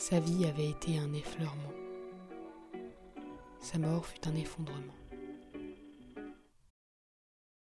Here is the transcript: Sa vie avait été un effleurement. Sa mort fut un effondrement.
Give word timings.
Sa 0.00 0.18
vie 0.18 0.46
avait 0.46 0.70
été 0.70 0.98
un 0.98 1.12
effleurement. 1.12 1.74
Sa 3.60 3.76
mort 3.76 4.06
fut 4.06 4.26
un 4.26 4.34
effondrement. 4.34 4.94